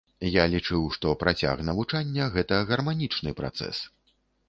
Я 0.35 0.45
лічыў, 0.53 0.87
што 0.95 1.13
працяг 1.25 1.63
навучання 1.69 2.29
гэта 2.39 2.63
гарманічны 2.73 3.39
працэс. 3.45 3.89